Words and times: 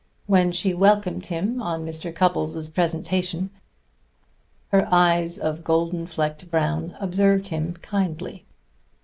When 0.25 0.51
she 0.51 0.73
welcomed 0.73 1.27
him 1.27 1.61
on 1.61 1.85
Mr. 1.85 2.11
Cupples' 2.11 2.71
presentation, 2.71 3.51
her 4.69 4.87
eyes 4.91 5.37
of 5.37 5.63
golden 5.63 6.07
flecked 6.07 6.49
brown 6.49 6.95
observed 6.99 7.49
him 7.49 7.75
kindly. 7.75 8.43